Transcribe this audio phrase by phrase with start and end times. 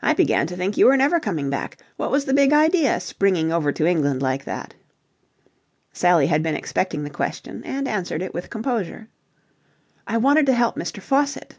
[0.00, 1.76] "I began to think you were never coming back.
[1.98, 4.72] What was the big idea, springing over to England like that?"
[5.92, 9.08] Sally had been expecting the question, and answered it with composure.
[10.06, 11.02] "I wanted to help Mr.
[11.02, 11.56] Faucitt."